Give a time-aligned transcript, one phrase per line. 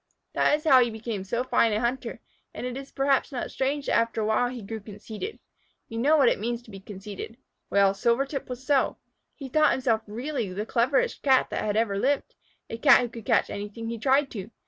[0.33, 2.19] This is how he became so fine a hunter,
[2.55, 5.37] and it is perhaps not strange that after a while he grew conceited.
[5.89, 7.37] You know what it means to be conceited.
[7.69, 8.97] Well, Silvertip was so.
[9.35, 12.33] He thought himself really the cleverest Cat that had ever lived,
[12.67, 14.49] a Cat who could catch anything he tried to.